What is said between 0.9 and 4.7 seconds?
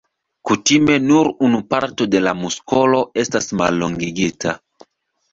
nur unu parto de la muskolo estas mallongigita.